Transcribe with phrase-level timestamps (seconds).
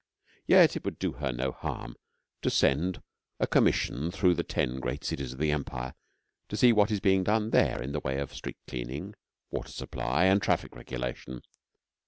[0.47, 1.95] Yet it would do her no harm
[2.41, 3.03] to send
[3.39, 5.93] a commission through the ten great cities of the Empire
[6.49, 9.13] to see what is being done there in the way of street cleaning,
[9.51, 11.43] water supply, and traffic regulation.